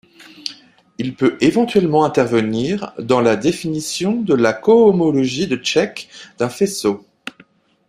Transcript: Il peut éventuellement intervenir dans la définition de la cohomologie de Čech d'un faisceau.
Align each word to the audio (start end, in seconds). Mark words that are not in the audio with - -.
Il 0.97 1.13
peut 1.13 1.37
éventuellement 1.41 2.03
intervenir 2.05 2.91
dans 2.97 3.21
la 3.21 3.35
définition 3.35 4.19
de 4.19 4.33
la 4.33 4.51
cohomologie 4.51 5.45
de 5.45 5.57
Čech 5.57 6.09
d'un 6.39 6.49
faisceau. 6.49 7.05